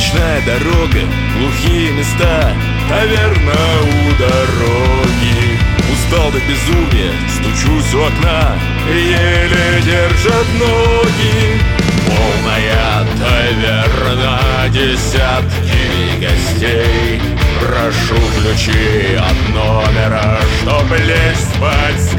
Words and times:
Ночная 0.00 0.40
дорога, 0.46 0.98
глухие 1.36 1.92
места 1.92 2.54
Таверна 2.88 3.52
у 3.82 4.18
дороги. 4.18 5.58
Устал 5.92 6.32
до 6.32 6.38
безумия, 6.38 7.12
стучусь 7.28 7.92
у 7.92 8.06
окна 8.06 8.56
Еле 8.88 9.82
держат 9.84 10.46
ноги. 10.58 11.60
Полная 12.06 13.06
таверна, 13.20 14.40
десятки 14.70 16.18
гостей. 16.18 17.20
Прошу 17.60 18.16
ключи 18.38 19.16
от 19.16 19.54
номера, 19.54 20.38
чтоб 20.62 20.90
лезть 20.98 21.54
спать 21.54 22.09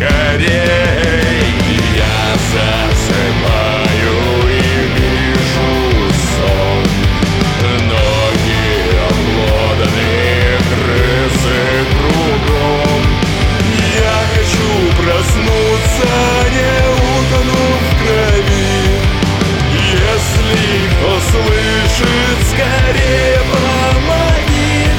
слышит, 21.31 22.37
скорее 22.51 23.39
помоги. 23.51 24.91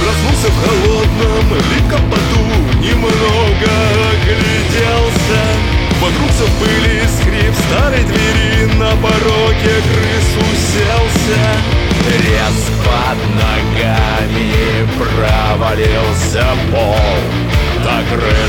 Проснулся 0.00 0.48
в 0.48 0.56
холодном 0.62 1.46
липком 1.54 2.10
поту 2.10 2.42
Немного 2.80 3.72
огляделся. 4.12 5.42
Вокруг 6.00 6.30
в 6.30 6.44
пыли 6.58 7.02
скрип 7.06 7.54
старой 7.68 8.04
двери 8.04 8.74
На 8.76 8.90
пороге 8.96 9.74
крыс 9.88 10.30
уселся. 10.36 11.42
Резк 12.08 12.72
под 12.84 13.18
ногами 13.38 14.88
провалился 14.98 16.44
пол 16.72 17.16
Та 17.84 18.02
крыса 18.10 18.41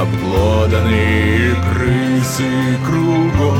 обглоданные, 0.00 1.54
крысы 1.72 2.78
кругом 2.86 3.59